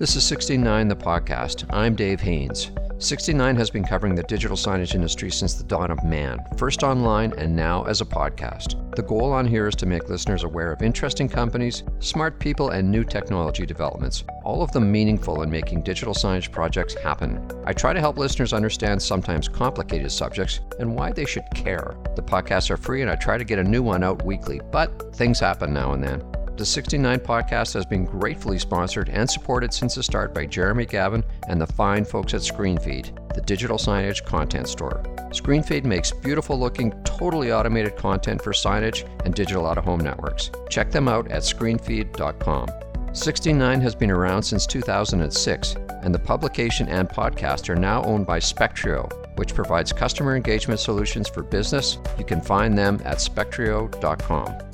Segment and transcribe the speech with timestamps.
[0.00, 1.66] This is 69 the podcast.
[1.68, 2.70] I'm Dave Haynes.
[2.96, 7.34] 69 has been covering the digital signage industry since the dawn of man, first online
[7.36, 8.96] and now as a podcast.
[8.96, 12.90] The goal on here is to make listeners aware of interesting companies, smart people, and
[12.90, 17.46] new technology developments, all of them meaningful in making digital signage projects happen.
[17.66, 21.94] I try to help listeners understand sometimes complicated subjects and why they should care.
[22.16, 25.14] The podcasts are free and I try to get a new one out weekly, but
[25.14, 26.22] things happen now and then.
[26.60, 31.24] The 69 podcast has been gratefully sponsored and supported since the start by Jeremy Gavin
[31.48, 35.02] and the fine folks at ScreenFeed, the digital signage content store.
[35.30, 40.50] ScreenFeed makes beautiful looking, totally automated content for signage and digital out of home networks.
[40.68, 42.68] Check them out at screenfeed.com.
[43.14, 48.38] 69 has been around since 2006, and the publication and podcast are now owned by
[48.38, 51.96] Spectrio, which provides customer engagement solutions for business.
[52.18, 54.69] You can find them at spectrio.com.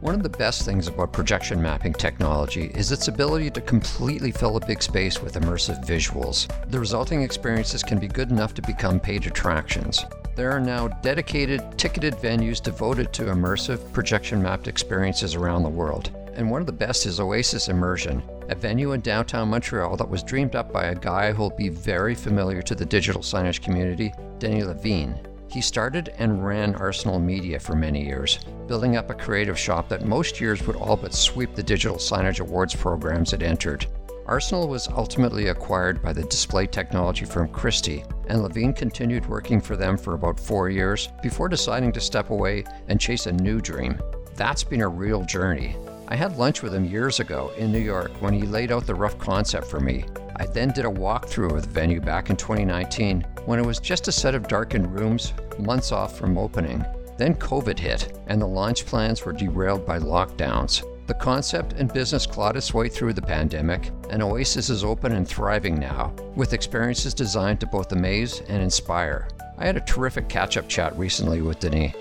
[0.00, 4.56] One of the best things about projection mapping technology is its ability to completely fill
[4.56, 6.48] a big space with immersive visuals.
[6.70, 10.06] The resulting experiences can be good enough to become paid attractions.
[10.36, 16.16] There are now dedicated, ticketed venues devoted to immersive, projection mapped experiences around the world.
[16.32, 20.22] And one of the best is Oasis Immersion, a venue in downtown Montreal that was
[20.22, 24.64] dreamed up by a guy who'll be very familiar to the digital signage community, Denis
[24.64, 25.29] Lavoie.
[25.50, 30.06] He started and ran Arsenal Media for many years, building up a creative shop that
[30.06, 33.84] most years would all but sweep the digital signage awards programs it entered.
[34.26, 39.74] Arsenal was ultimately acquired by the display technology firm Christie, and Lavoie continued working for
[39.74, 44.00] them for about four years before deciding to step away and chase a new dream.
[44.36, 45.74] That's been a real journey.
[46.06, 48.94] I had lunch with him years ago in New York when he laid out the
[48.94, 50.04] rough concept for me.
[50.40, 54.08] I then did a walkthrough of the venue back in 2019 when it was just
[54.08, 56.82] a set of darkened rooms, months off from opening.
[57.18, 60.82] Then COVID hit, and the launch plans were derailed by lockdowns.
[61.06, 65.28] The concept and business clawed its way through the pandemic, and Oasis is open and
[65.28, 69.28] thriving now, with experiences designed to both amaze and inspire.
[69.58, 71.92] I had a terrific catch up chat recently with Denis.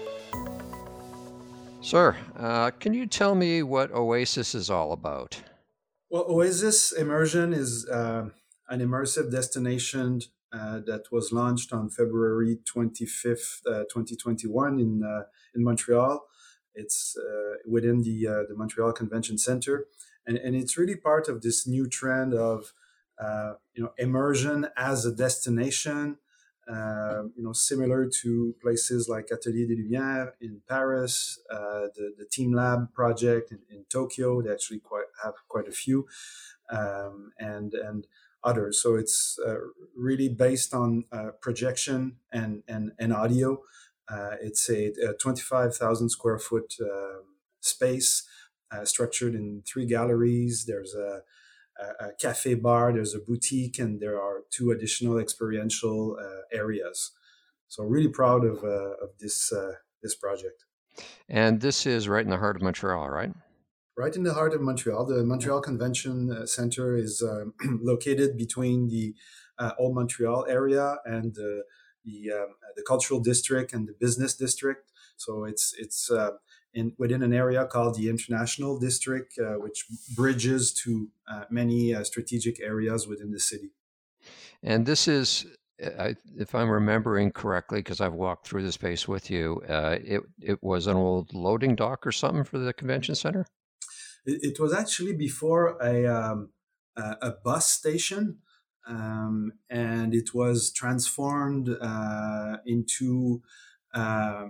[1.81, 5.41] Sir, uh, can you tell me what Oasis is all about?
[6.11, 8.29] Well, Oasis Immersion is uh,
[8.67, 10.21] an immersive destination
[10.51, 16.25] uh, that was launched on February 25th, uh, 2021 in, uh, in Montreal.
[16.73, 19.85] It's uh, within the, uh, the Montreal Convention Center.
[20.25, 22.73] And, and it's really part of this new trend of
[23.75, 26.17] you know, immersion as a destination,
[26.69, 33.51] you know, similar to places like Atelier des Lumières in Paris, the, the teamLab project
[33.51, 34.41] in, in, Tokyo.
[34.41, 36.07] They actually quite have quite a few.
[36.69, 38.05] Um, and, and
[38.43, 38.81] others.
[38.81, 39.55] So it's uh,
[39.95, 43.61] really based on uh, projection and, and, and audio.
[44.07, 47.23] Uh, it's a, a 25,000 square foot um,
[47.59, 48.23] space
[48.71, 50.65] uh, structured in three galleries.
[50.65, 51.21] There's a,
[51.99, 57.11] a, cafe bar, there's a boutique, and there are two additional experiential uh, areas.
[57.67, 59.53] So really proud of, uh, of this,
[60.01, 60.65] this project.
[61.29, 63.31] And this is right in the heart of Montreal, right?
[63.99, 65.05] right in the heart of Montreal.
[65.05, 67.53] The Montreal Convention uh, Center is um,
[67.83, 69.13] located between the
[69.59, 71.63] uh, Old Montreal area and the
[72.05, 74.89] the, um, the cultural district and the business district.
[75.17, 76.31] So it's it's uh,
[76.73, 79.85] in within an area called the International District, uh, which
[80.15, 83.71] bridges to uh, many uh, strategic areas within the city.
[84.61, 85.45] And this is
[85.81, 90.21] I, if I'm remembering correctly, because I've walked through the space with you, uh, it
[90.41, 93.45] it was an old loading dock or something for the convention center.
[94.25, 96.49] It, it was actually before a, um,
[96.97, 98.39] a, a, bus station,
[98.87, 103.41] um, and it was transformed uh, into
[103.93, 104.47] uh,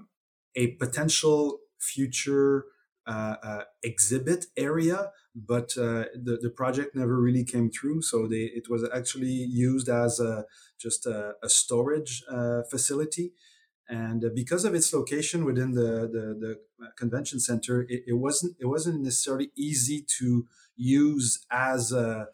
[0.55, 2.65] a potential future
[3.07, 5.11] uh, uh exhibit area.
[5.35, 9.87] But uh, the, the project never really came through, so they, it was actually used
[9.87, 10.45] as a,
[10.77, 13.31] just a, a storage uh, facility
[13.89, 16.59] and uh, because of its location within the the, the
[16.95, 20.47] convention center, it, it, wasn't it wasn't necessarily easy to
[20.77, 22.27] use as a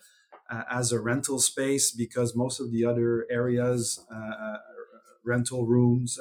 [0.51, 4.05] uh, as a rental space because most of the other areas,
[5.23, 6.19] rental rooms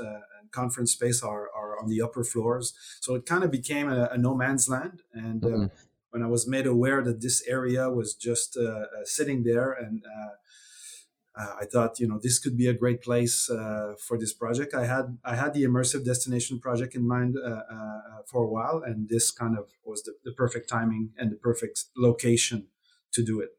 [0.55, 2.75] conference space are, are on the upper floors.
[3.01, 5.03] So it kind of became a, a no man's land.
[5.13, 5.67] And uh, mm-hmm.
[6.11, 8.57] when I was made aware that this area was just
[9.05, 10.03] sitting there and
[11.37, 14.73] uh, I thought, you know, this could be a great place uh, for this project.
[14.73, 18.01] I had I had the immersive destination project in mind uh, uh
[18.31, 21.85] for a while, and this kind of was the, the, perfect timing and the perfect
[21.97, 22.69] location
[23.13, 23.51] to do it.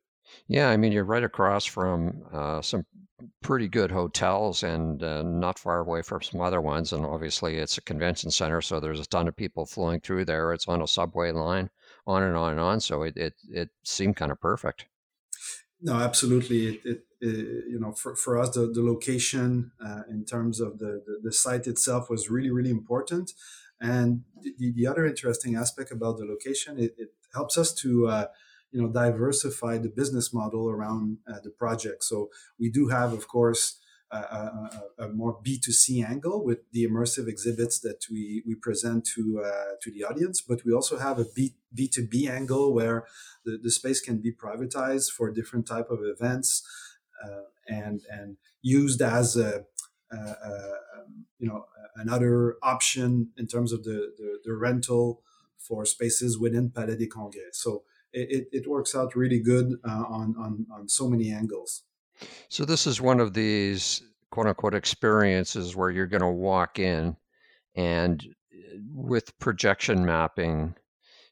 [0.47, 2.85] Yeah, I mean, you're right across from uh, some
[3.41, 6.93] pretty good hotels, and uh, not far away from some other ones.
[6.93, 10.53] And obviously, it's a convention center, so there's a ton of people flowing through there.
[10.53, 11.69] It's on a subway line,
[12.07, 12.79] on and on and on.
[12.79, 14.85] So it it, it seemed kind of perfect
[15.81, 16.67] No, absolutely.
[16.67, 20.79] It, it, it, you know, for, for us, the, the location uh, in terms of
[20.79, 23.33] the, the, the, site itself was really, really important.
[23.81, 28.25] And the, the other interesting aspect about the location, it, it helps us to, uh,
[28.75, 32.03] you know, diversify the business model around uh, the project.
[32.03, 32.29] So
[32.59, 33.79] we do have, of course,
[34.11, 39.41] a, a, a, more B2C angle with the immersive exhibits that we, we present to
[39.43, 43.05] uh, to the audience, but we also have a B, B2B angle where
[43.45, 46.61] the, the space can be privatized for different type of events
[47.23, 49.63] uh, and and used as a,
[51.39, 55.21] you know another option in terms of the, the, the rental
[55.57, 57.53] for spaces within Palais des Congrès.
[57.53, 57.83] So
[58.15, 61.83] it, it works out really good uh, on, on on so many angles.
[62.49, 64.01] So this is one of these
[64.31, 67.15] quote unquote experiences where you're going to walk in
[67.75, 70.75] and uh, with projection mapping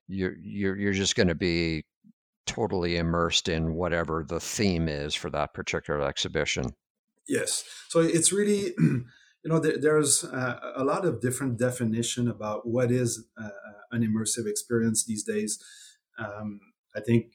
[0.08, 1.86] you're you're you're just going to be
[2.46, 6.74] totally immersed in whatever the theme is for that particular exhibition.
[7.28, 7.64] Yes.
[7.90, 9.06] So it's really you
[9.46, 13.50] know there, there's uh, a lot of different definition about what is uh,
[13.92, 15.64] an immersive experience these days.
[16.20, 16.60] Um,
[16.96, 17.34] I think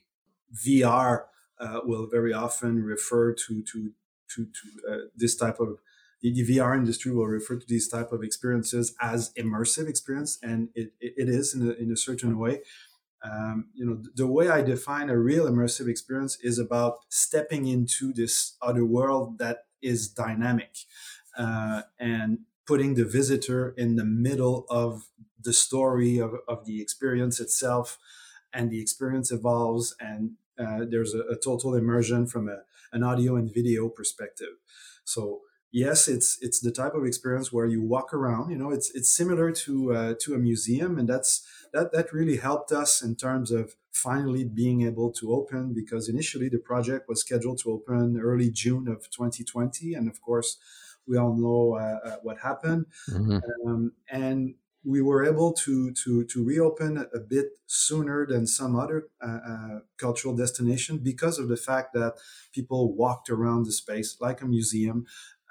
[0.53, 1.25] VR
[1.59, 3.91] uh, will very often refer to to
[4.35, 5.79] to, to uh, this type of
[6.21, 10.69] the, the, VR industry will refer to these type of experiences as immersive experience, and
[10.75, 12.61] it, it is in a, in a certain way.
[13.23, 18.13] Um, you know, the way I define a real immersive experience is about stepping into
[18.13, 20.71] this other world that is dynamic
[21.37, 25.09] uh, and putting the visitor in the middle of
[25.41, 27.97] the story of, of the experience itself
[28.53, 33.37] and the experience evolves and uh, there's a, a, total immersion from a, an audio
[33.37, 34.57] and video perspective.
[35.05, 35.41] So
[35.71, 38.51] yes, it's it's the type of experience where you walk around.
[38.51, 42.37] You know, it's it's similar to uh, to a museum, and that's that that really
[42.37, 47.21] helped us in terms of finally being able to open because initially the project was
[47.21, 50.57] scheduled to open early June of 2020, and of course
[51.07, 52.85] we all know uh, uh, what happened.
[53.09, 53.39] Mm-hmm.
[53.67, 54.18] Um, and we were
[55.39, 60.97] able to to to reopen a bit sooner than some other uh, uh, cultural destination
[60.97, 62.13] because of the fact that
[62.53, 65.05] people walked around the space like a museum.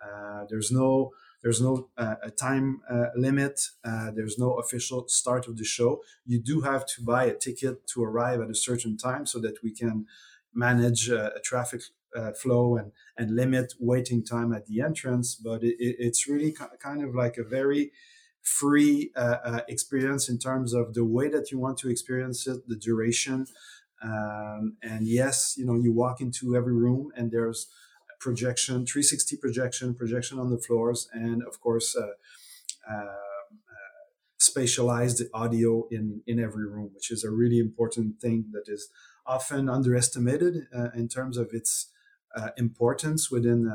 [0.05, 1.11] Uh, there's no
[1.43, 3.61] there's no uh, a time uh, limit.
[3.85, 6.03] Uh, there's no official start of the show.
[6.27, 9.57] You do have to buy a ticket to arrive at a certain time so that
[9.63, 10.07] we can
[10.55, 11.83] manage a traffic
[12.43, 15.29] flow and and limit waiting time at the entrance.
[15.35, 16.55] But it, it's really
[16.87, 17.93] kind of like a very
[18.49, 22.67] free uh, uh, experience in terms of the way that you want to experience it,
[22.67, 23.47] the duration.
[24.03, 27.69] Um, and yes, you know, you walk into every room and there's
[28.19, 32.13] projection, 360 projection, projection on the floors, and of course, uh,
[32.91, 33.09] uh, uh,
[35.35, 38.89] audio in, in every room, which is a really important thing that is
[39.27, 41.93] often underestimated uh, in terms of its
[42.57, 43.69] importance within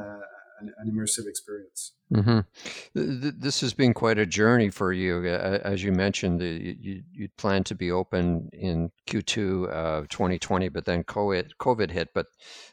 [0.64, 1.94] an, an immersive experience.
[2.14, 3.40] Mm-hmm.
[3.40, 5.26] This has been quite a journey for you.
[5.26, 11.04] As you mentioned, you, you plan to be open in Q2 of 2020, but then
[11.04, 12.10] COVID, COVID hit.
[12.14, 12.28] But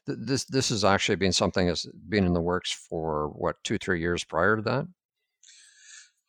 [0.06, 4.00] this this has actually been something that's been in the works for what two three
[4.00, 4.86] years prior to that.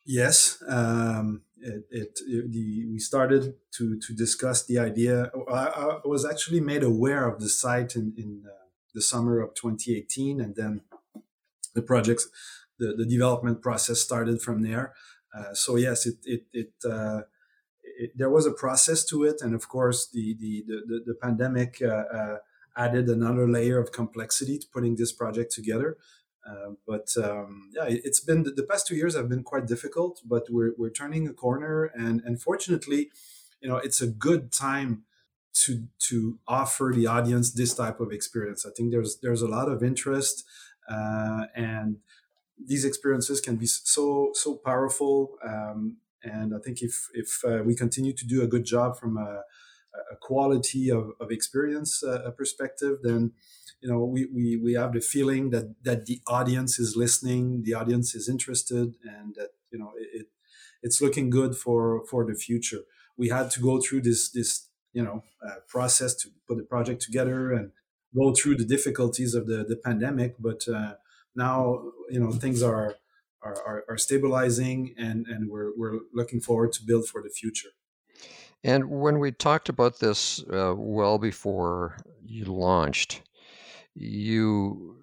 [0.04, 5.30] Yes, um, it, it, it, the, we started to to discuss the idea.
[5.48, 9.54] I, I, was actually made aware of the site in in uh, the summer of
[9.54, 10.80] 2018, and then
[11.74, 12.28] the projects,
[12.78, 14.94] the, the development process started from there.
[15.36, 17.22] Uh, so yes, it it, it, uh,
[17.82, 21.80] it, there was a process to it, and of course the the the, the pandemic
[21.82, 22.36] uh, uh,
[22.76, 25.96] added another layer of complexity to putting this project together.
[26.48, 30.44] Uh, but um, yeah, it's been the past two years have been quite difficult, but
[30.50, 33.10] we're we're turning a corner, and and fortunately,
[33.60, 35.04] you know, it's a good time
[35.54, 38.66] to to offer the audience this type of experience.
[38.66, 40.44] I think there's there's a lot of interest
[40.88, 41.98] uh, and
[42.58, 45.36] these experiences can be so so powerful.
[45.44, 49.16] Um, and I think if if uh, we continue to do a good job from
[49.16, 49.42] a,
[50.12, 53.32] a quality of, of experience uh, perspective, then
[53.80, 57.74] you know we, we we have the feeling that that the audience is listening, the
[57.74, 60.26] audience is interested, and that you know it,
[60.82, 62.80] it's looking good for for the future.
[63.16, 67.02] We had to go through this this you know uh, process to put the project
[67.02, 67.72] together and
[68.14, 70.94] go through the difficulties of the, the pandemic, but uh,
[71.34, 72.96] now you know things are,
[73.42, 77.70] are are, stabilizing, and and we're we're looking forward to build for the future.
[78.64, 83.22] And when we talked about this uh, well before you launched,
[83.94, 84.96] you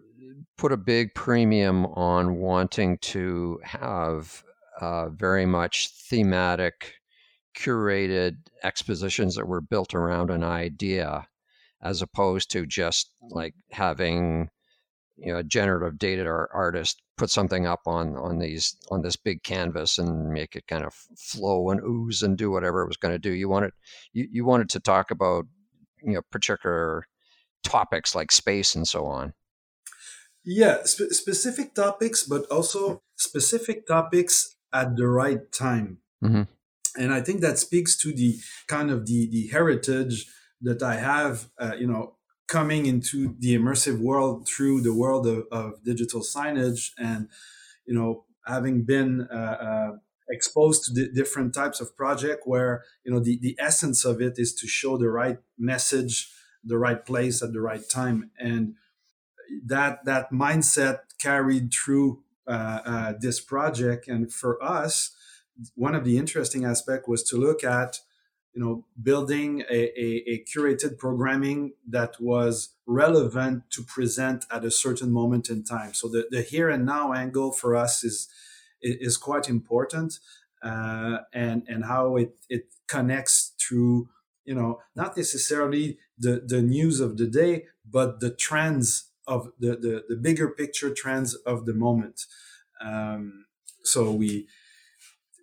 [0.58, 4.44] put a big premium on wanting to have
[4.80, 6.94] uh, very much thematic,
[7.58, 11.28] curated expositions that were built around an idea
[11.82, 14.50] as opposed to just like having
[15.18, 19.44] you know a generative data artist put something up on on these on this big
[19.44, 23.14] canvas and make it kind of flow and ooze and do whatever it was going
[23.14, 23.32] to do.
[23.32, 23.72] You wanted
[24.14, 25.46] you, you wanted to talk about
[26.02, 27.06] you know particular
[27.64, 29.34] topics like space and so on.
[30.46, 35.98] Yeah, spe- specific topics, but also specific topics at the right time.
[36.24, 36.44] Mm-hmm.
[36.98, 40.26] And I think that speaks to the kind of the the heritage
[40.62, 42.16] that I have, uh, you know,
[42.48, 47.30] coming into the immersive world through the world of, of digital signage and
[47.86, 49.92] you know having been uh, uh,
[50.32, 54.54] exposed to different types of project where you know the, the essence of it is
[54.56, 56.32] to show the right message
[56.64, 58.32] the right place at the right time.
[58.40, 58.76] And
[59.66, 64.08] that that mindset carried through uh, uh this project.
[64.08, 65.16] And for us
[65.76, 68.00] one of the interesting aspect was to look at
[68.54, 74.72] you know building a, a, a, curated programming that was relevant to present at a
[74.72, 75.94] certain moment in time.
[75.94, 78.28] So the, the here and now angle for us is
[78.82, 80.20] is quite important
[80.64, 84.10] uh, and and how it it connects to
[84.46, 89.76] you know not necessarily the the news of the day but the trends of the
[89.76, 92.26] the, the bigger picture trends of the moment.
[92.82, 93.46] Um,
[93.84, 94.48] so we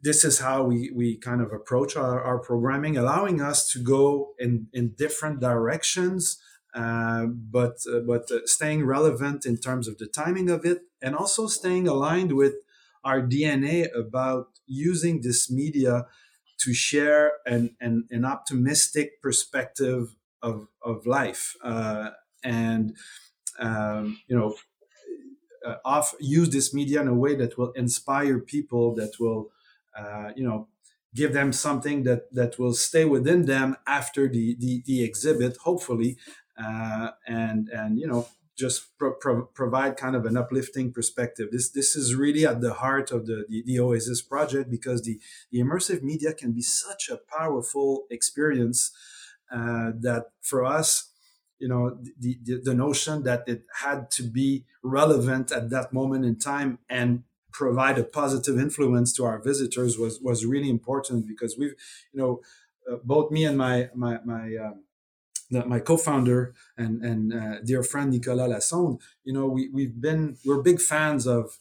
[0.03, 4.35] this is how we, we kind of approach our, our programming, allowing us to go
[4.39, 6.39] in, in different directions,
[6.75, 11.17] uh, but uh, but uh, staying relevant in terms of the timing of it, and
[11.17, 12.55] also staying aligned with
[13.03, 16.07] our DNA about using this media
[16.59, 21.55] to share an, an, an optimistic perspective of, of life.
[21.63, 22.11] Uh,
[22.43, 22.97] and,
[23.59, 24.55] um, you know,
[25.65, 29.51] uh, off, use this media in a way that will inspire people, that will
[29.99, 30.69] uh, you know
[31.15, 36.17] give them something that that will stay within them after the the, the exhibit hopefully
[36.59, 41.49] uh, and and you know just pro- pro- provide kind of an uplifting perspective.
[41.53, 45.21] This this is really at the heart of the, the, the Oasis project because the,
[45.51, 48.93] the immersive media can be such a powerful experience
[49.53, 51.13] uh, that for us,
[51.59, 56.25] you know, the, the, the notion that it had to be relevant at that moment
[56.25, 57.25] in time and
[57.57, 61.75] provide a positive influence to our visitors was was really important because we've
[62.13, 62.41] you know
[62.91, 64.77] uh, both me and my my my um,
[65.51, 70.63] my co-founder and and uh, dear friend Nicolas Lassonde, you know, we we've been we're
[70.63, 71.59] big fans of,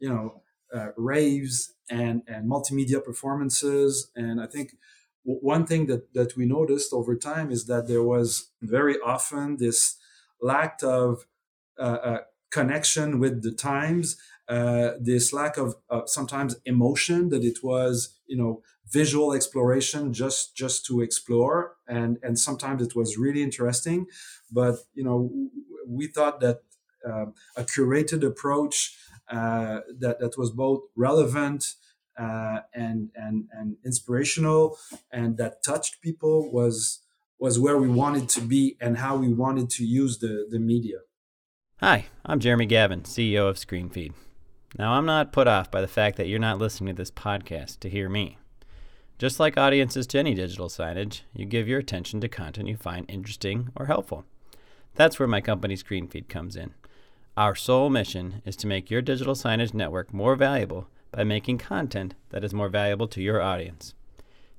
[0.00, 0.42] you know,
[0.74, 4.76] uh, raves and and multimedia performances, and I think
[5.24, 9.96] one thing that that we noticed over time is that there was very often this
[10.40, 11.26] lack of
[11.78, 17.62] uh, uh connection with the times uh, this lack of uh, sometimes emotion that it
[17.62, 21.76] was you know visual exploration just just to explore.
[21.86, 24.06] And and sometimes it was really interesting.
[24.50, 25.30] But you know
[25.86, 26.62] we thought that
[27.06, 27.26] uh,
[27.56, 31.74] a curated approach uh, that that was both relevant
[32.18, 34.78] uh, and and and inspirational
[35.10, 37.02] and that touched people was
[37.38, 40.98] was where we wanted to be and how we wanted to use the the media
[41.80, 44.12] Hi, I'm Jeremy Gavin, CEO of ScreenFeed.
[44.76, 47.78] Now, I'm not put off by the fact that you're not listening to this podcast
[47.78, 48.36] to hear me.
[49.16, 53.08] Just like audiences to any digital signage, you give your attention to content you find
[53.08, 54.24] interesting or helpful.
[54.96, 56.74] That's where my company ScreenFeed comes in.
[57.36, 62.16] Our sole mission is to make your digital signage network more valuable by making content
[62.30, 63.94] that is more valuable to your audience.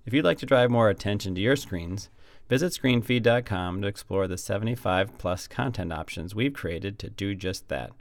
[0.06, 2.10] If you'd like to drive more attention to your screens,
[2.50, 7.92] visit screenfeed.com to explore the 75 plus content options we've created to do just that.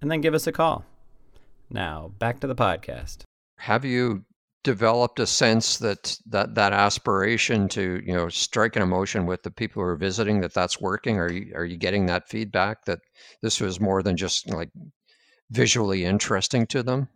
[0.00, 0.84] And then give us a call.
[1.70, 3.22] Now, back to the podcast.
[3.58, 4.24] Have you
[4.62, 9.50] developed a sense that that that aspiration to you know strike an emotion with the
[9.50, 12.98] people who are visiting that that's working are you are you getting that feedback that
[13.42, 14.68] this was more than just like
[15.52, 17.08] visually interesting to them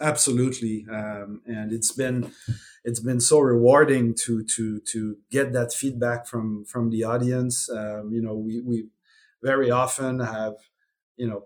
[0.00, 2.32] absolutely um, and it's been
[2.84, 7.68] it's been so rewarding to to to get that feedback from from the audience.
[7.70, 8.88] Um, you know we we
[9.42, 10.54] very often have
[11.16, 11.44] you know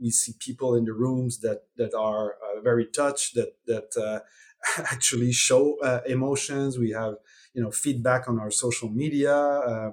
[0.00, 4.20] we see people in the rooms that that are uh, very touched that that uh,
[4.92, 6.78] actually show uh, emotions.
[6.78, 7.14] We have
[7.54, 9.92] you know feedback on our social media uh,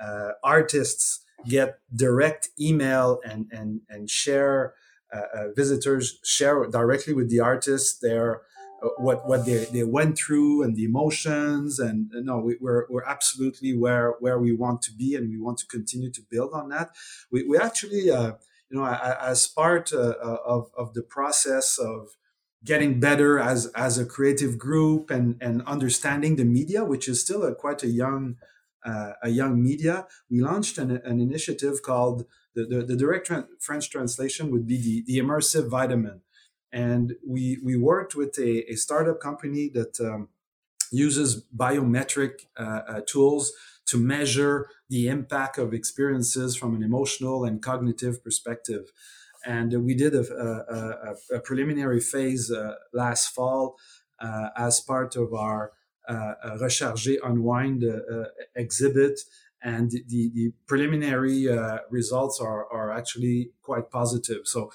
[0.00, 4.74] uh, artists get direct email and and and share
[5.56, 8.42] visitors share directly with the artists their
[8.98, 13.76] what what they, they went through and the emotions and no we, are we're absolutely
[13.76, 16.90] where where we want to be and we want to continue to build on that.
[17.32, 18.32] We, we actually uh,
[18.70, 22.08] you know, as part uh, uh, of, of the process of
[22.64, 27.44] getting better as, as a creative group and, and understanding the media, which is still
[27.44, 28.36] a, quite a young
[28.84, 32.24] uh, a young media, we launched an, an initiative called
[32.58, 36.22] the, the, the direct tra- French translation would be the, the immersive vitamin.
[36.72, 40.28] And we, we worked with a, a startup company that um,
[40.90, 43.52] uses biometric uh, uh, tools
[43.86, 48.92] to measure the impact of experiences from an emotional and cognitive perspective.
[49.46, 50.24] And we did a,
[51.32, 53.76] a, a preliminary phase uh, last fall
[54.20, 55.72] uh, as part of our
[56.08, 57.84] uh, Recharger Unwind
[58.56, 59.20] exhibit
[59.62, 64.42] and the, the preliminary uh, results are, are actually quite positive.
[64.44, 64.70] So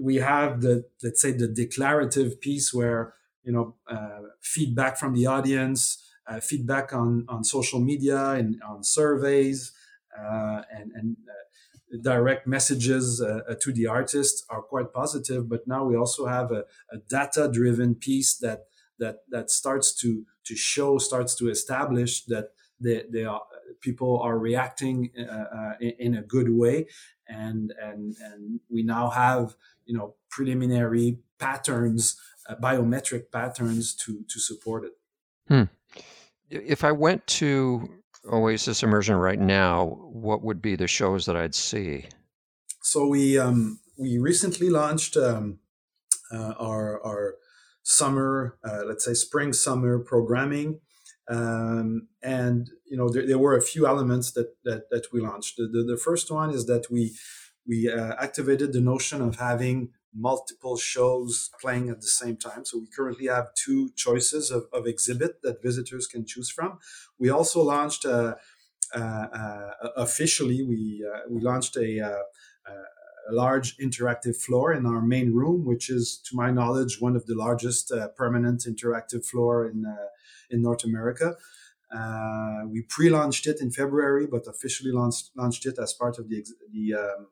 [0.00, 5.26] we have the let's say the declarative piece where you know uh, feedback from the
[5.26, 9.72] audience, uh, feedback on on social media and on surveys,
[10.18, 15.48] uh, and and uh, direct messages uh, to the artists are quite positive.
[15.48, 18.66] But now we also have a, a data driven piece that
[18.98, 23.42] that that starts to to show starts to establish that they, they are
[23.80, 26.86] people are reacting uh, in, in, a good way.
[27.28, 34.40] And and and we now have you know preliminary patterns uh, biometric patterns to to
[34.40, 34.92] support it.
[35.48, 35.64] Hmm.
[36.50, 37.88] if i went to
[38.32, 42.04] oasis immersion right now what would be the shows that i'd see?
[42.82, 45.58] So we um, we recently launched um,
[46.32, 47.34] uh, our our
[47.82, 50.80] summer uh, let's say spring summer programming
[51.28, 55.56] um, and you know there, there, were a few elements that that, that we launched.
[55.56, 57.16] The, the, the first one is that we
[57.66, 62.64] we uh, activated the notion of having multiple shows playing at the same time.
[62.64, 66.78] So we currently have two choices of, of exhibit that visitors can choose from.
[67.18, 68.36] We also launched uh,
[68.94, 72.22] uh, uh officially we uh, we launched a, uh,
[72.68, 77.26] a, large interactive floor in our main room, which is, to my knowledge, one of
[77.26, 79.84] the largest permanent interactive floor in
[80.50, 81.36] in North America.
[81.94, 86.44] Uh, we pre-launched it in February, but officially launched launched it as part of the
[86.72, 87.28] the, um,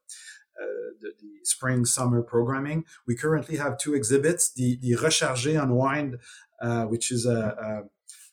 [0.61, 0.67] uh,
[1.01, 2.85] the, the, spring summer programming.
[3.07, 6.19] We currently have two exhibits: the the Recharger Unwind,
[6.63, 7.85] uh, which is a,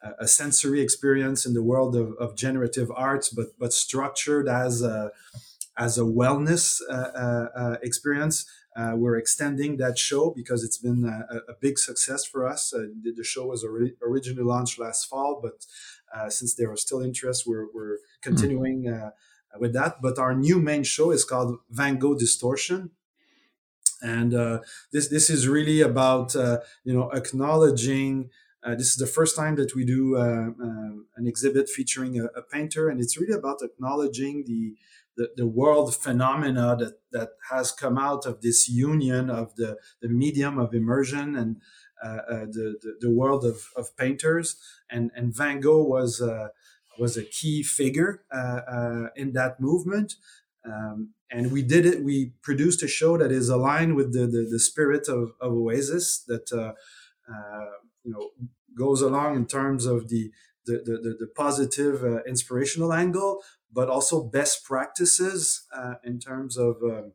[0.04, 4.84] a, a, sensory experience in the world of, of, generative arts, but but structured as
[4.84, 5.12] a
[5.78, 8.46] as a wellness uh, uh, uh, experience.
[8.74, 12.74] Uh, we're extending that show because it's been a, a big success for us.
[12.74, 15.66] Uh, the, the, show was ori- originally launched last fall, but
[16.16, 19.12] uh, since there are still interest, we're, we're continuing mm.
[19.60, 20.02] with that.
[20.02, 22.92] But our new main show is called Van Gogh Distortion.
[24.02, 24.60] And uh,
[24.92, 28.32] this this is really about you know acknowledging
[28.66, 33.00] this is the first time that we do an exhibit featuring a, a painter, and
[33.00, 34.76] it's really about acknowledging the
[35.18, 40.10] the, the world phenomena that, that has come out of this union of the, the
[40.10, 41.58] medium of immersion and
[42.04, 44.56] uh, uh, the, the, the, world of, of painters.
[44.90, 46.48] And, and Van Gogh was, uh,
[46.98, 50.16] was a key figure uh, uh, in that movement.
[50.66, 54.48] Um, and we did it, we produced a show that is aligned with the, the,
[54.50, 56.74] the spirit of, of Oasis that, uh,
[58.04, 58.30] you know,
[58.78, 60.32] goes along in terms of the,
[60.66, 67.14] the, the, the positive inspirational angle, but also best practices uh, in terms of um,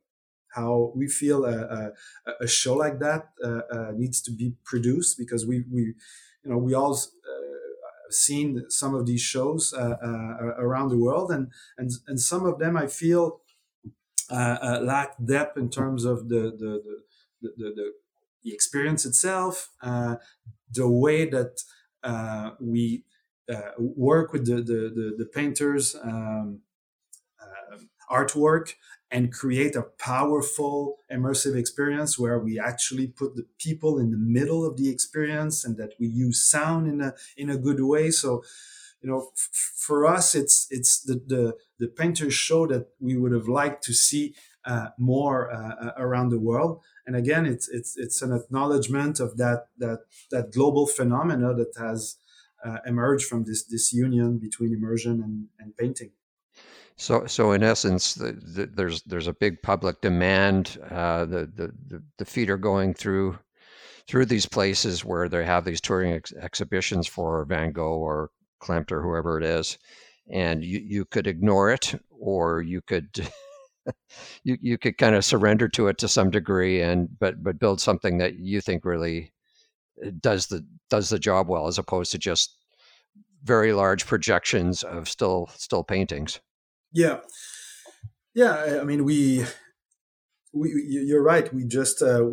[0.48, 1.92] how we feel a,
[2.26, 5.82] a, a show like that uh, uh, needs to be produced because we, we
[6.42, 11.30] you know we all uh, seen some of these shows uh, uh, around the world
[11.30, 13.40] and, and and some of them I feel
[14.30, 17.02] lack depth in terms of the the
[17.42, 17.92] the, the, the,
[18.42, 21.62] the experience itself the way that
[22.60, 23.15] we uh,
[23.78, 26.60] work with the the, the, the painters um,
[27.40, 27.76] uh,
[28.10, 28.74] artwork
[29.10, 34.64] and create a powerful immersive experience where we actually put the people in the middle
[34.66, 38.10] of the experience and that we use sound in a in a good way.
[38.10, 38.42] So
[39.02, 43.32] you know f- for us it's it's the, the the painters show that we would
[43.32, 46.82] have liked to see uh, more uh, around the world.
[47.06, 52.16] And again it's it's it's an acknowledgement of that that that global phenomena that has
[52.64, 56.10] uh, emerge from this this union between immersion and, and painting.
[56.98, 60.78] So, so in essence, the, the, there's there's a big public demand.
[60.90, 63.38] Uh, the, the the feet are going through
[64.08, 68.30] through these places where they have these touring ex- exhibitions for Van Gogh or
[68.62, 69.76] Klimt or whoever it is,
[70.30, 73.08] and you you could ignore it, or you could
[74.44, 77.78] you you could kind of surrender to it to some degree, and but but build
[77.78, 79.34] something that you think really
[80.20, 82.56] does the does the job well as opposed to just
[83.42, 86.40] very large projections of still still paintings.
[86.92, 87.20] Yeah.
[88.34, 89.44] Yeah i mean we
[90.52, 91.52] we you're right.
[91.52, 92.24] We just uh,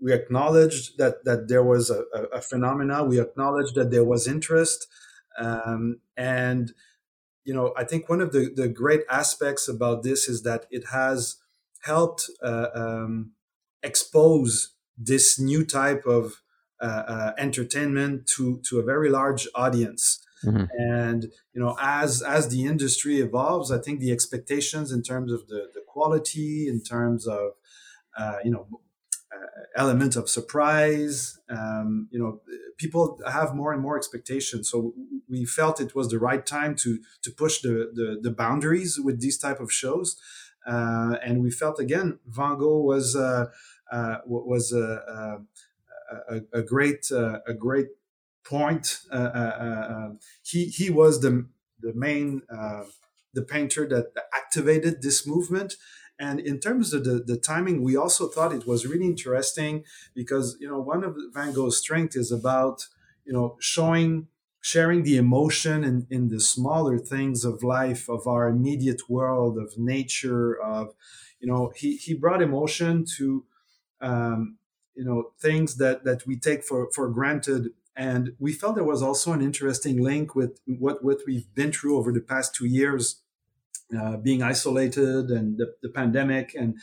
[0.00, 3.04] we acknowledged that that there was a, a, phenomena.
[3.04, 4.86] We acknowledged that there was interest
[5.38, 6.72] um, and
[7.44, 10.88] you know, I think one of the, the great aspects about this is that it
[10.88, 11.36] has
[11.82, 13.32] helped uh, um,
[13.82, 16.42] expose this new type of
[17.38, 20.20] entertainment to to a very large audience.
[20.44, 20.64] Mm-hmm.
[20.78, 25.48] And you know, as as the industry evolves, I think the expectations in terms of
[25.48, 27.52] the the quality, in terms of
[28.16, 28.66] uh, you know
[29.34, 31.38] uh, element of surprise.
[31.50, 32.40] Um, you know,
[32.76, 34.70] people have more and more expectations.
[34.70, 34.94] So
[35.28, 39.20] we felt it was the right time to to push the the, the boundaries with
[39.20, 40.16] these type of shows.
[40.66, 43.46] Uh, and we felt again, Van Gogh was uh,
[43.90, 44.72] uh was
[46.28, 47.88] a, a, great uh, a great
[48.44, 49.00] point.
[49.10, 50.10] Uh,
[50.42, 51.46] he he was the
[51.80, 52.42] the main
[53.34, 55.74] the painter that activated this movement
[56.18, 60.56] and in terms of the, the timing, we also thought it was really interesting because,
[60.60, 62.86] you know, one of Van Gogh's strength is about,
[63.24, 64.26] you know, showing,
[64.60, 69.78] sharing the emotion in, in the smaller things of life, of our immediate world, of
[69.78, 70.94] nature, of,
[71.38, 73.44] you know, he, he brought emotion to,
[74.00, 74.57] um,
[74.98, 77.68] you know, things that, that we take for, for granted.
[77.96, 81.96] And we felt there was also an interesting link with what, what we've been through
[81.96, 83.22] over the past two years
[83.96, 86.76] uh, being isolated and the, the, pandemic and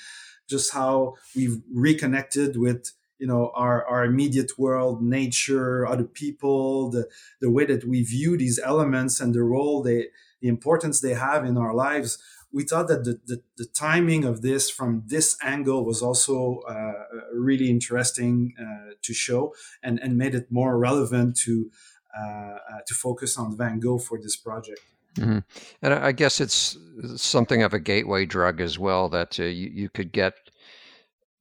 [0.50, 7.08] just how we've reconnected with you know our, our immediate world nature other people the,
[7.42, 10.08] the way that we view these elements and the role they
[10.42, 12.18] the importance they have in our lives
[12.56, 16.94] we thought that the, the, the timing of this from this angle was also uh,
[17.34, 21.70] really interesting uh, to show and, and made it more relevant to
[22.18, 24.80] uh, uh to focus on Van Gogh for this project.
[25.18, 25.40] Mm-hmm.
[25.82, 26.78] And I guess it's
[27.18, 30.34] something of a gateway drug as well that uh, you, you could get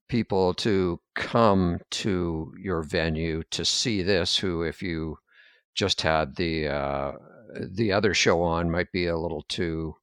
[0.08, 5.18] people to come to your venue to see this who if you
[5.76, 7.12] just had the uh,
[7.54, 9.94] the other show on might be a little too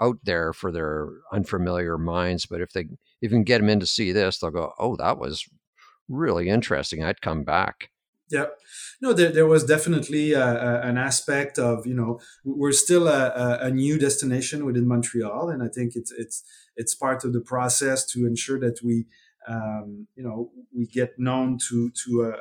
[0.00, 2.86] out there for their unfamiliar minds but if they
[3.20, 5.46] if you can get them in to see this they'll go oh that was
[6.10, 7.02] really interesting.
[7.02, 7.90] I'd come back.
[8.28, 8.46] Yeah,
[9.00, 13.58] no, there, there was definitely a, a, an aspect of you know we're still a,
[13.60, 16.44] a, new destination within Montreal, and I think it's it's
[16.76, 19.06] it's part of the process to ensure that we
[19.48, 22.34] um, you know we get known to to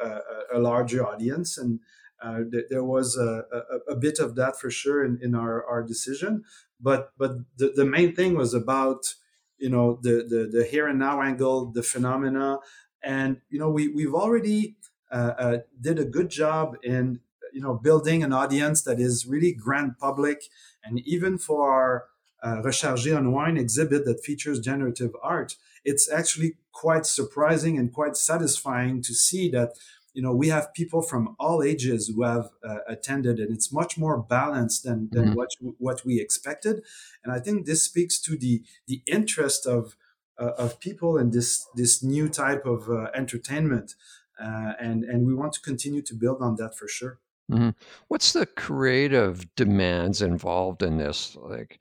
[0.54, 1.80] a larger audience, and
[2.22, 3.44] uh, th- there was a,
[3.90, 6.44] a, bit of that for sure in, in our, our decision,
[6.80, 9.14] but but the, the main thing was about
[9.58, 12.60] you know the, the the here and now angle, the phenomena,
[13.04, 14.76] and you know we we've already
[15.12, 17.20] uh, uh, did a good job in
[17.54, 20.44] you know building an audience that is really grand public.
[20.84, 22.06] And even for our
[22.42, 28.16] uh, Rechargé on Wine exhibit that features generative art, it's actually quite surprising and quite
[28.16, 29.74] satisfying to see that
[30.14, 33.98] you know we have people from all ages who have uh, attended and it's much
[33.98, 35.36] more balanced than, than mm-hmm.
[35.36, 36.82] what what we expected
[37.24, 39.96] and i think this speaks to the the interest of
[40.40, 43.96] uh, of people in this this new type of uh, entertainment
[44.40, 47.20] uh, and and we want to continue to build on that for sure.
[47.52, 47.70] Mm-hmm.
[48.08, 51.36] What's the creative demands involved in this?
[51.36, 51.80] Like,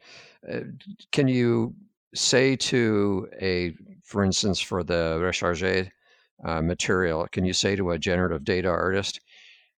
[0.51, 0.61] uh,
[1.13, 1.75] can you
[2.15, 5.63] say to a, for instance, for the recharge
[6.45, 9.21] uh, material, can you say to a generative data artist,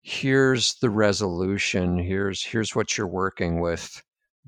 [0.03, 1.99] "Here's the resolution.
[1.99, 4.03] Here's here's what you're working with.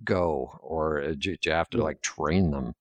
[0.05, 2.75] Go," or uh, do you have to like train them?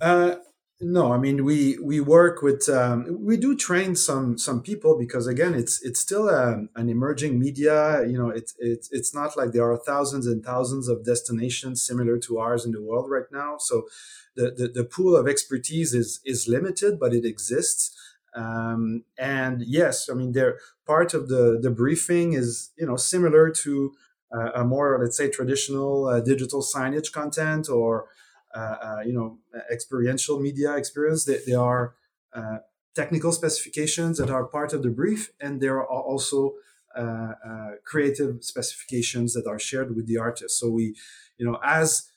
[0.00, 0.36] Uh,
[0.82, 5.26] no, I mean we we work with um, we do train some some people because
[5.26, 8.06] again it's it's still a, um, an emerging media.
[8.06, 12.16] You know, it's it's it's not like there are thousands and thousands of destinations similar
[12.20, 13.56] to ours in the world right now.
[13.58, 13.88] So
[14.36, 17.94] the the, the pool of expertise is is limited, but it exists.
[18.34, 23.50] Um, and yes, I mean, there part of the the briefing is you know similar
[23.50, 23.92] to
[24.32, 28.06] uh, a more let's say traditional uh, digital signage content or
[28.54, 29.38] uh, uh, you know
[29.70, 31.24] experiential media experience.
[31.24, 31.94] They, they are
[32.32, 32.58] uh,
[32.94, 36.54] technical specifications that are part of the brief, and there are also
[37.84, 40.58] creative specifications that are shared with the artist.
[40.58, 40.96] So we,
[41.38, 42.10] you know, as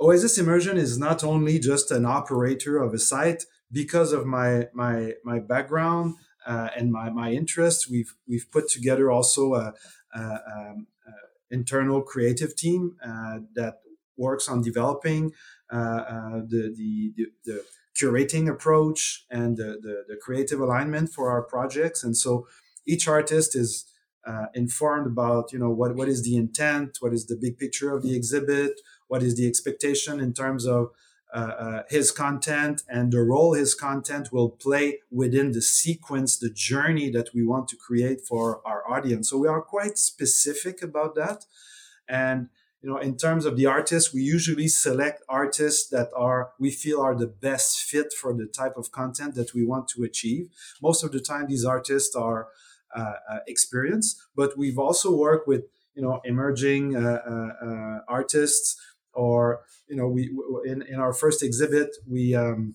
[0.00, 5.14] Oasis Immersion is not only just an operator of a site because of my my
[5.24, 7.88] my background uh, and my my interests.
[7.88, 9.74] We've we've put together also a,
[10.14, 13.80] a, um, a internal creative team uh, that
[14.16, 15.32] works on developing
[15.72, 17.64] uh, uh, the, the, the, the
[17.98, 22.04] curating approach and the, the, the, creative alignment for our projects.
[22.04, 22.46] And so
[22.86, 23.86] each artist is
[24.26, 27.92] uh, informed about, you know, what, what is the intent, what is the big picture
[27.94, 30.90] of the exhibit, what is the expectation in terms of
[31.88, 37.30] his content and the role his content will play within the sequence, the journey that
[37.34, 39.30] we want to create for our audience.
[39.30, 41.44] So we are quite specific about that.
[42.08, 42.48] And
[42.82, 47.00] you know, in terms of the artists, we usually select artists that are we feel
[47.00, 50.48] are the best fit for the type of content that we want to achieve.
[50.80, 52.48] Most of the time, these artists are
[52.96, 55.64] uh, uh, experienced, but we've also worked with
[55.94, 58.80] you know emerging uh, uh, uh artists,
[59.14, 60.30] or you know, we
[60.64, 62.74] in in our first exhibit we um,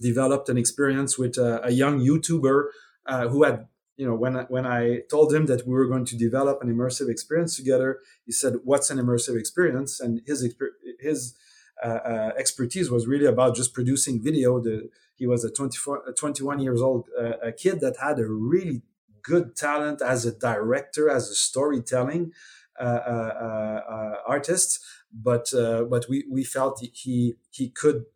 [0.00, 2.64] developed an experience with a, a young YouTuber
[3.06, 3.66] uh, who had
[3.96, 6.72] you know when I, when I told him that we were going to develop an
[6.74, 10.54] immersive experience together, he said, "What's an immersive experience?" And his
[11.00, 11.36] his
[11.82, 14.60] uh, uh, expertise was really about just producing video.
[14.60, 18.26] The, he was a 24, a 21 years old uh, a kid that had a
[18.26, 18.82] really
[19.22, 22.32] good talent as a director, as a storytelling
[22.78, 24.78] uh, uh, uh, artist.
[25.12, 28.06] But but we we felt he he could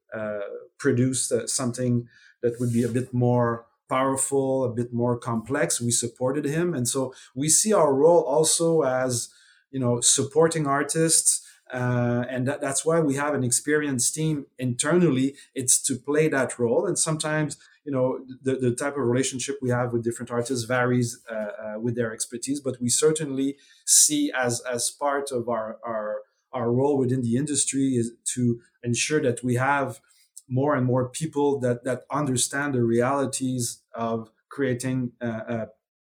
[0.78, 2.08] produce something
[2.42, 5.80] that would be a bit more powerful, a bit more complex.
[5.80, 9.28] We supported him, and so we see our role also as
[9.70, 11.40] you know supporting artists.
[11.72, 15.34] Uh, and that, that's why we have an experienced team internally.
[15.54, 18.06] It's to play that role, and sometimes you know
[18.46, 22.12] the, the type of relationship we have with different artists varies uh, uh, with their
[22.12, 22.60] expertise.
[22.60, 26.08] But we certainly see as as part of our our
[26.52, 30.00] our role within the industry is to ensure that we have
[30.48, 35.66] more and more people that that understand the realities of creating uh, uh,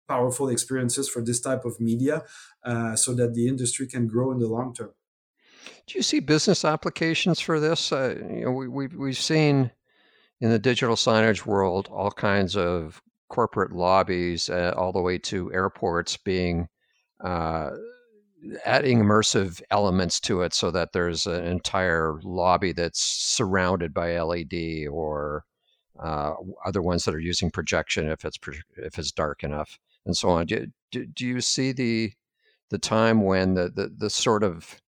[0.08, 2.24] powerful experiences for this type of media,
[2.64, 4.92] uh, so that the industry can grow in the long term.
[5.86, 7.92] Do you see business applications for this?
[7.92, 9.70] Uh, you know, we, we've we've seen
[10.40, 15.52] in the digital signage world all kinds of corporate lobbies, uh, all the way to
[15.52, 16.68] airports being
[17.22, 17.70] uh,
[18.64, 24.88] adding immersive elements to it so that there's an entire lobby that's surrounded by LED
[24.90, 25.44] or
[26.02, 26.32] uh,
[26.64, 28.38] other ones that are using projection if it's
[28.76, 30.46] if it's dark enough and so on.
[30.46, 32.12] Do, do, do you see the
[32.70, 34.80] the time when the, the, the sort of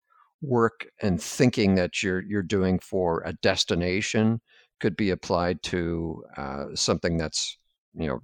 [0.42, 4.40] work and thinking that you're you're doing for a destination
[4.78, 7.58] could be applied to uh, something that's
[7.94, 8.20] you know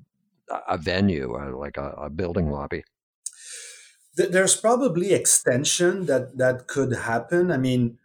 [0.68, 2.84] a venue uh, like a, a building lobby?
[4.16, 7.50] There's probably extension that that could happen.
[7.50, 7.98] I mean,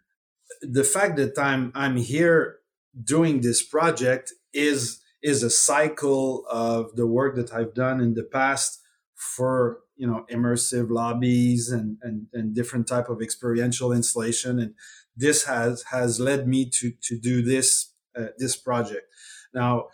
[0.60, 2.58] the fact that I'm I'm here
[3.02, 8.24] doing this project is is a cycle of the work that I've done in the
[8.24, 8.80] past
[9.14, 14.58] for you know immersive lobbies and and, and different type of experiential installation.
[14.58, 14.74] And
[15.16, 19.06] this has has led me to to do this uh, this project.
[19.54, 19.88] Now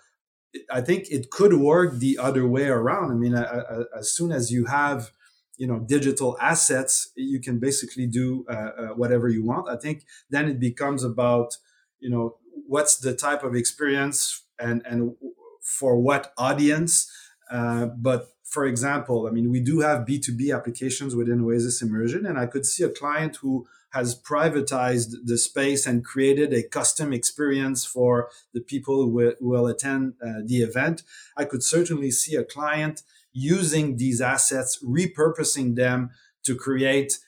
[0.72, 3.12] i think it could work the other way around.
[3.12, 5.12] I mean I, I, as soon as you have
[5.58, 9.68] you know digital assets you can basically do uh, uh, whatever you want.
[9.68, 11.56] I think then it becomes about
[12.00, 15.14] you know what's the type of experience and and
[15.62, 17.10] for what audience.
[17.50, 22.38] Uh, but for example i mean we do have b2b applications within oasis immersion and
[22.38, 27.84] i could see a client who has privatized the space and created a custom experience
[27.84, 31.02] for the people who will, who will attend uh, the event.
[31.36, 33.02] I could certainly see a client
[33.38, 36.10] using these assets, repurposing them
[36.44, 37.18] to create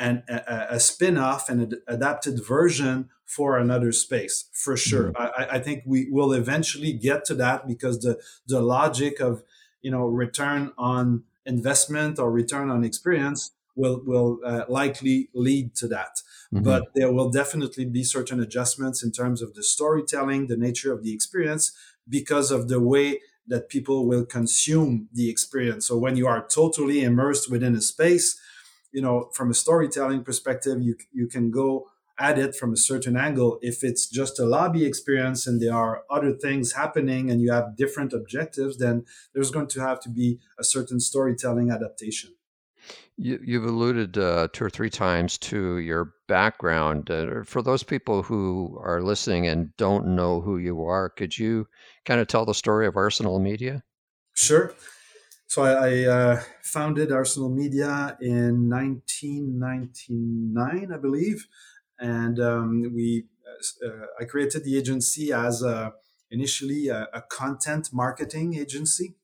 [0.00, 5.42] an, a, a spin-off and an adapted version for another space for sure mm-hmm.
[5.42, 9.44] I, I, think we will eventually get to that because the the logic of
[9.82, 15.86] you know return on investment or return on experience will will uh, likely lead to
[15.88, 16.64] that mm-hmm.
[16.64, 21.04] but there will definitely be certain adjustments in terms of the storytelling the nature of
[21.04, 21.72] the experience
[22.08, 25.86] because of the way that people will consume the experience.
[25.86, 28.40] So when you are totally immersed within a space,
[28.92, 31.86] you know, from a storytelling perspective, you you can go
[32.18, 33.58] at it from a certain angle.
[33.62, 37.76] If it's just a lobby experience and there are other things happening and you have
[37.76, 42.34] different objectives, then there's going to have to be a certain storytelling adaptation.
[43.22, 47.10] You, have alluded uh, two or three times to your background.
[47.10, 51.68] Uh, for those people who are listening and don't know who you are, could you
[52.06, 53.82] kind of tell the story of Arsenal Media?
[54.34, 54.72] Sure.
[55.48, 61.46] So I, I uh, founded Arsenal Media in 1999, I believe,
[61.98, 63.26] and um, we
[63.84, 65.92] uh, I created the agency as a,
[66.30, 69.16] initially a, a content marketing agency,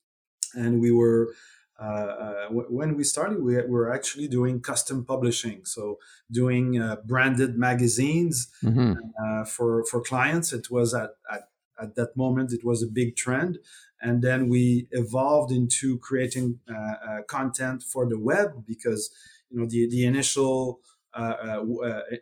[0.54, 1.32] and we were
[1.78, 5.98] uh, uh, when we started, we were actually doing custom publishing, so
[6.30, 8.94] doing uh, branded magazines mm-hmm.
[9.22, 10.52] Uh, for for clients.
[10.52, 11.48] It was at, at
[11.80, 13.58] at that moment it was a big trend,
[14.00, 19.10] and then we evolved into creating uh, content for the web because
[19.50, 20.80] you know the the initial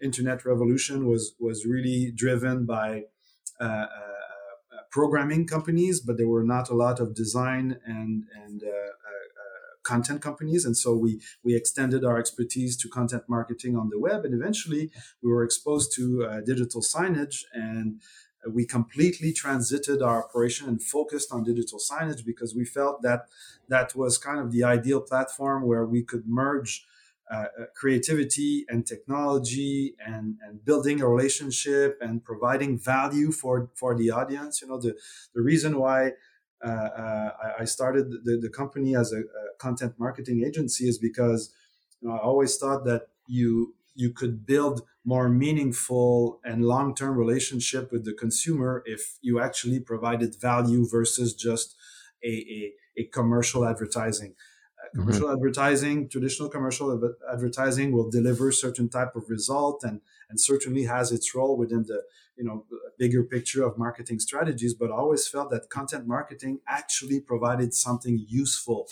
[0.03, 3.05] internet revolution was was really driven by
[4.91, 8.91] programming companies, but there were not a lot of design and and uh,
[9.85, 14.25] content companies, and so we we extended our expertise to content marketing on the web,
[14.25, 14.91] and eventually
[15.23, 17.45] we were exposed to uh, digital signage.
[17.53, 18.01] And
[18.47, 23.27] we completely transited our operation and focused on digital signage because we felt that
[23.69, 26.85] that was kind of the ideal platform where we could merge
[27.31, 33.97] uh, uh, creativity and technology and, and building a relationship and providing value for, for
[33.97, 34.61] the audience.
[34.61, 34.95] You know, the,
[35.35, 36.13] the reason why
[36.65, 41.55] I started the, the company as a, a, content marketing agency is because
[42.01, 47.93] you know, I always thought that you you could build more meaningful and long-term relationship
[47.93, 51.77] with the consumer if you actually provided value versus just
[52.25, 52.73] a, a,
[53.03, 54.35] a commercial advertising
[54.83, 55.37] uh, commercial mm-hmm.
[55.37, 61.35] advertising traditional commercial advertising will deliver certain type of result and and certainly has its
[61.35, 62.03] role within the
[62.37, 62.65] you know
[62.99, 68.89] bigger picture of marketing strategies but always felt that content marketing actually provided something useful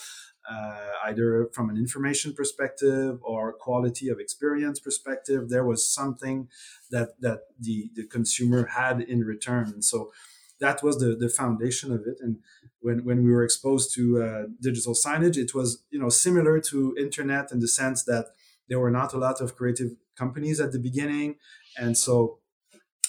[0.50, 5.48] uh, either from an information perspective or quality of experience perspective.
[5.48, 6.48] There was something
[6.90, 10.12] that that the the consumer had in return, and so
[10.60, 12.18] that was the the foundation of it.
[12.20, 12.38] And
[12.80, 16.94] when when we were exposed to uh, digital signage, it was you know similar to
[16.98, 18.26] internet in the sense that
[18.68, 21.36] there were not a lot of creative companies at the beginning,
[21.76, 22.38] and so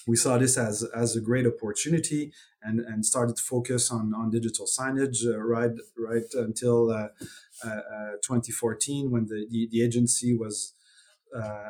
[0.08, 4.29] we saw this as as a great opportunity and and started to focus on on
[4.29, 7.08] digital signage uh, right right until uh,
[7.65, 10.73] uh, uh 2014 when the the, the agency was
[11.36, 11.69] uh,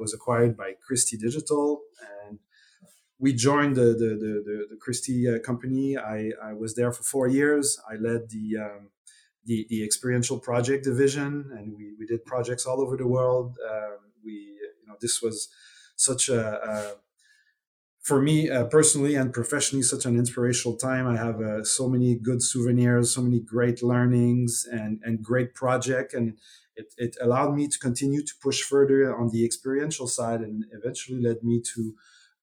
[0.00, 1.82] was acquired by Christie Digital
[2.26, 2.38] and
[3.18, 5.96] we joined the the the, the, the Christie company.
[5.96, 7.78] I, I was there for four years.
[7.88, 8.88] I led the um,
[9.44, 13.56] the, the experiential project division, and we, we did projects all over the world.
[13.70, 15.48] Um, we you know this was
[15.96, 16.94] such a, a
[18.02, 21.06] for me uh, personally and professionally such an inspirational time.
[21.06, 26.12] I have uh, so many good souvenirs so many great learnings and and great project
[26.12, 26.36] and
[26.74, 31.20] it, it allowed me to continue to push further on the experiential side and eventually
[31.20, 31.94] led me to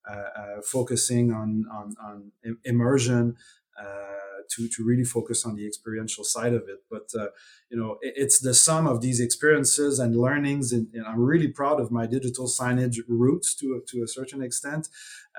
[0.10, 2.32] uh, uh focusing on on, on
[2.63, 3.36] immersion
[3.80, 6.84] uh, to to really focus on the experiential side of it.
[6.89, 7.28] But uh,
[7.70, 11.48] you know, it, it's the sum of these experiences and learnings, and, and, I'm really
[11.48, 14.89] proud of my digital signage roots to to a certain extent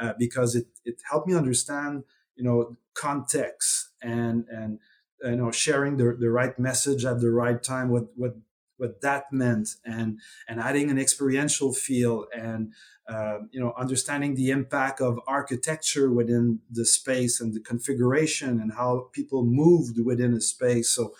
[0.01, 2.05] uh, because it it helped me understand
[2.37, 4.79] you know context and and
[5.23, 8.37] you know sharing the, the right message at the right time what what
[8.81, 12.73] what that meant and and adding an experiential feel and
[13.09, 18.73] uh, you know understanding the impact of architecture within the space and the configuration and
[18.73, 20.89] how people moved within a space.
[20.91, 21.15] So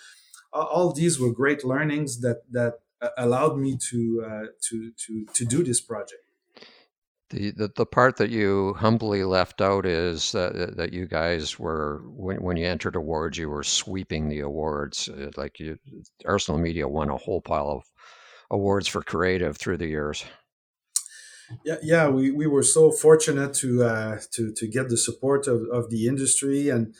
[0.51, 5.45] all these were great learnings that that uh, allowed me to uh, to to to
[5.45, 6.20] do this project
[7.31, 12.01] the, the, the part that you humbly left out is that, that you guys were
[12.05, 15.09] when, when you entered awards you were sweeping the awards.
[15.09, 15.77] Uh, like you
[16.25, 17.83] arsenal media won a whole pile of
[18.49, 20.23] awards for creative through the years.
[21.65, 25.63] Yeah yeah we, we were so fortunate to uh, to to get the support of,
[25.71, 26.69] of the industry.
[26.69, 26.93] And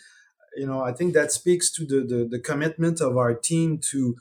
[0.58, 4.18] you know i think that speaks to the, the the commitment of our team to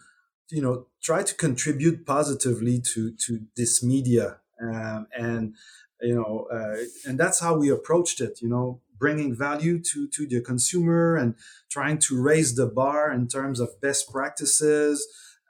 [0.50, 4.38] you know try to contribute positively to to this media.
[4.62, 5.54] Um, and
[6.02, 10.26] you know uh, and that's how we approached it you know bringing value to to
[10.26, 11.34] the consumer and
[11.70, 15.06] trying to raise the bar in terms of best practices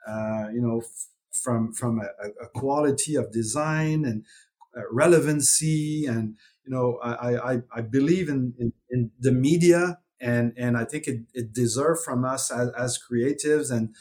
[0.07, 1.07] uh, you know f-
[1.43, 4.25] from from a, a, quality of design and
[4.75, 6.35] uh, relevancy and
[6.65, 11.07] you know I, I, I believe in, in, in the media and and I think
[11.07, 13.95] it, it deserves from us as, as creatives and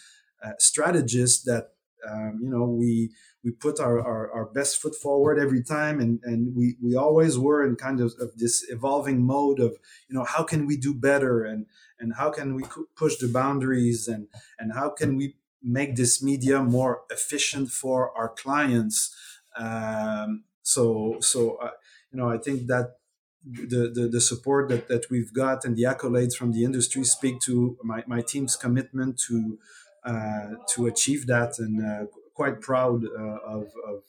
[0.44, 1.72] uh, strategists that
[2.08, 3.10] um, you know we
[3.44, 7.38] we put our, our, our, best foot forward every time and, and we, we always
[7.38, 9.72] were in kind of, of this evolving mode of
[10.08, 11.66] you know how can we do better and
[11.98, 12.62] and how can we
[12.96, 14.26] push the boundaries and
[14.58, 19.14] and how can we make this media more efficient for our clients?
[19.56, 21.70] Um, so so uh,
[22.12, 22.96] you know i think that
[23.42, 27.40] the, the, the support that, that we've got and the accolades from the industry speak
[27.40, 29.58] to my, my team's commitment to
[30.04, 32.06] uh, to achieve that and uh,
[32.40, 34.02] quite proud uh, of, of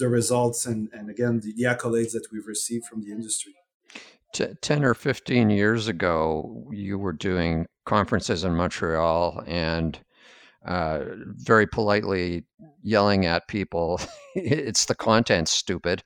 [0.00, 3.54] the results and, and again the, the accolades that we've received from the industry.
[4.32, 10.00] 10 or 15 years ago, you were doing conferences in Montreal and
[10.66, 11.04] uh,
[11.36, 12.44] very politely
[12.82, 14.00] yelling at people,
[14.34, 16.02] it's the content, stupid.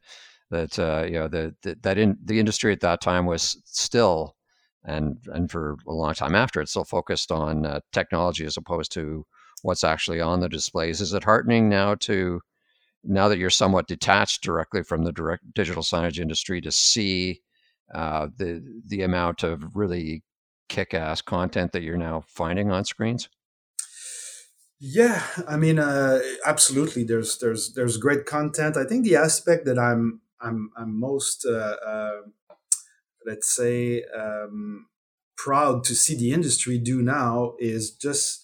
[0.51, 4.37] That uh, you know the, the that in the industry at that time was still,
[4.85, 8.93] and and for a long time after, it's still focused on uh, technology as opposed
[8.93, 9.25] to
[9.63, 11.01] what's actually on the displays.
[11.01, 12.41] Is it heartening now to
[13.05, 17.41] now that you're somewhat detached directly from the direct digital signage industry to see
[17.95, 20.23] uh, the the amount of really
[20.69, 23.29] kick-ass content that you're now finding on screens?
[24.79, 27.05] Yeah, I mean, uh, absolutely.
[27.05, 28.77] There's there's there's great content.
[28.77, 32.21] I think the aspect that I'm I'm I'm most uh, uh,
[33.25, 34.87] let's say um,
[35.37, 38.42] proud to see the industry do now is just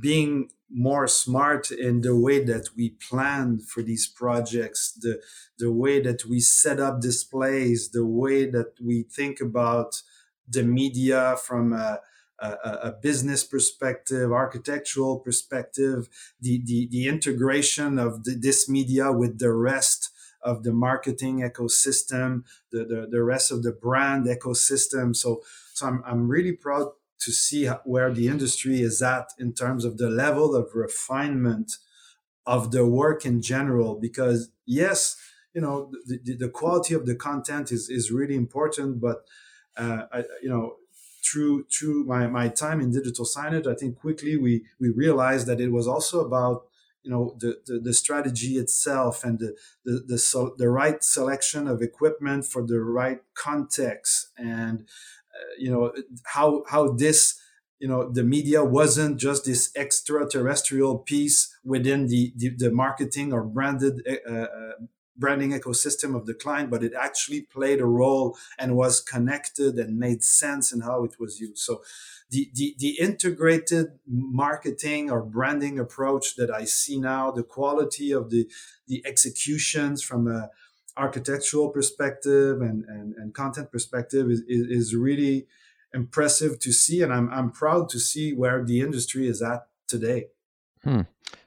[0.00, 5.22] being more smart in the way that we plan for these projects, the
[5.58, 10.02] the way that we set up displays, the way that we think about
[10.48, 12.00] the media from a,
[12.40, 12.48] a,
[12.82, 16.08] a business perspective, architectural perspective,
[16.40, 20.10] the the, the integration of the, this media with the rest
[20.42, 25.14] of the marketing ecosystem, the, the, the rest of the brand ecosystem.
[25.14, 25.42] So
[25.72, 26.92] so I'm I'm really proud
[27.24, 31.76] to see where the industry is at in terms of the level of refinement
[32.46, 35.16] of the work in general because yes
[35.54, 39.24] you know the, the, quality of the content is, is really important but
[39.76, 40.76] uh, I, you know
[41.24, 45.60] through through my, my time in digital signage i think quickly we we realized that
[45.60, 46.64] it was also about
[47.04, 49.54] you know the, the, the strategy itself and the
[49.84, 54.30] the the, the right selection of equipment for the right context.
[54.38, 54.88] And
[55.58, 55.92] you know
[56.24, 57.40] how how this
[57.78, 63.42] you know the media wasn't just this extraterrestrial piece within the the, the marketing or
[63.42, 64.72] branded uh, uh,
[65.16, 69.98] branding ecosystem of the client but it actually played a role and was connected and
[69.98, 71.58] made sense in how it was used.
[71.58, 71.82] So
[72.30, 78.30] the, the, the integrated marketing or branding approach that I see now, the quality of
[78.30, 78.48] the,
[78.88, 80.50] the executions from a,
[80.96, 85.46] architectural perspective and, and, and content perspective is, is, is really
[85.92, 87.02] impressive to see.
[87.02, 90.26] And I'm, I'm proud to see where the industry is at today.
[90.82, 91.02] Hmm.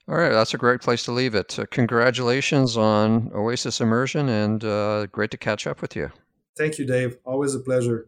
[0.10, 1.60] All right, that's a great place to leave it.
[1.60, 6.10] Uh, congratulations on Oasis Immersion and uh, great to catch up with you.
[6.58, 7.18] Thank you, Dave.
[7.26, 8.08] Always a pleasure.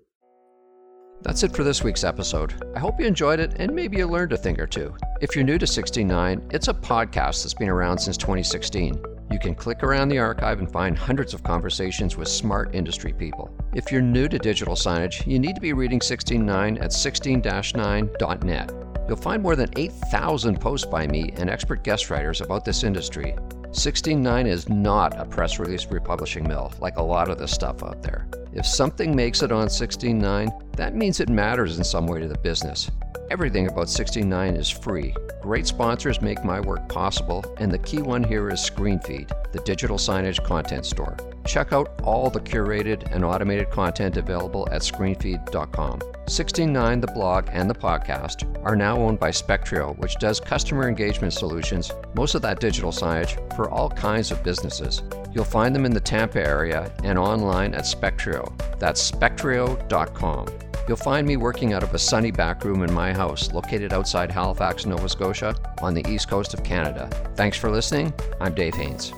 [1.21, 2.53] That's it for this week's episode.
[2.73, 4.95] I hope you enjoyed it and maybe you learned a thing or two.
[5.19, 9.18] If you're new to 16.9, it's a podcast that's been around since 2016.
[9.31, 13.53] You can click around the archive and find hundreds of conversations with smart industry people.
[13.75, 18.71] If you're new to digital signage, you need to be reading 16.9 at 16-9.net.
[19.07, 23.35] You'll find more than 8,000 posts by me and expert guest writers about this industry.
[23.69, 28.01] 16.9 is not a press release republishing mill like a lot of the stuff out
[28.01, 28.27] there.
[28.51, 32.37] If something makes it on 16.9, that means it matters in some way to the
[32.39, 32.89] business.
[33.31, 35.13] Everything about 16.9 is free.
[35.41, 39.97] Great sponsors make my work possible, and the key one here is ScreenFeed, the digital
[39.97, 41.15] signage content store.
[41.45, 45.99] Check out all the curated and automated content available at screenfeed.com.
[45.99, 51.33] 16.9, the blog, and the podcast are now owned by Spectrio, which does customer engagement
[51.33, 55.03] solutions, most of that digital signage, for all kinds of businesses.
[55.33, 58.51] You'll find them in the Tampa area and online at Spectrio.
[58.79, 60.47] That's spectrio.com.
[60.89, 64.31] You'll find me working out of a sunny back room in my house, located outside
[64.31, 67.07] Halifax, Nova Scotia, on the east coast of Canada.
[67.35, 68.11] Thanks for listening.
[68.41, 69.13] I'm Dave Haynes.